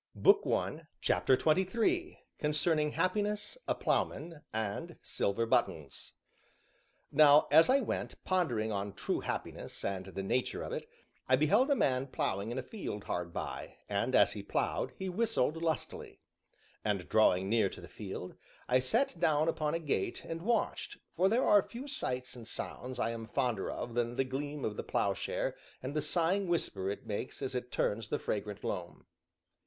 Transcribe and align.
CHAPTER 1.03 1.37
XXIII 1.39 2.23
CONCERNING 2.39 2.93
HAPPINESS, 2.93 3.59
A 3.67 3.75
PLOUGHMAN, 3.75 4.41
AND 4.51 4.97
SILVER 5.03 5.45
BUTTONS 5.45 6.13
Now 7.11 7.47
as 7.51 7.69
I 7.69 7.81
went, 7.81 8.15
pondering 8.23 8.71
on 8.71 8.93
true 8.93 9.19
happiness, 9.19 9.85
and 9.85 10.07
the 10.07 10.23
nature 10.23 10.63
of 10.63 10.71
it, 10.73 10.89
I 11.29 11.35
beheld 11.35 11.69
a 11.69 11.75
man 11.75 12.07
ploughing 12.07 12.49
in 12.49 12.57
a 12.57 12.63
field 12.63 13.03
hard 13.03 13.31
by, 13.31 13.75
and, 13.87 14.15
as 14.15 14.31
he 14.31 14.41
ploughed, 14.41 14.91
he 14.97 15.07
whistled 15.07 15.61
lustily. 15.61 16.19
And 16.83 17.07
drawing 17.07 17.47
near 17.47 17.69
to 17.69 17.79
the 17.79 17.87
field, 17.87 18.33
I 18.67 18.79
sat 18.79 19.19
down 19.19 19.47
upon 19.47 19.75
a 19.75 19.79
gate 19.79 20.23
and 20.25 20.41
watched, 20.41 20.97
for 21.15 21.29
there 21.29 21.45
are 21.45 21.61
few 21.61 21.87
sights 21.87 22.35
and 22.35 22.47
sounds 22.47 22.99
I 22.99 23.11
am 23.11 23.27
fonder 23.27 23.69
of 23.69 23.93
than 23.93 24.15
the 24.15 24.23
gleam 24.23 24.65
of 24.65 24.77
the 24.77 24.83
ploughshare 24.83 25.53
and 25.83 25.93
the 25.93 26.01
sighing 26.01 26.47
whisper 26.47 26.89
it 26.89 27.05
makes 27.05 27.43
as 27.43 27.53
it 27.53 27.71
turns 27.71 28.07
the 28.07 28.17
fragrant 28.17 28.63
loam. 28.63 29.05